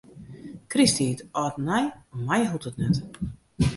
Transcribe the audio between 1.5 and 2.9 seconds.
en nij, om my hoecht it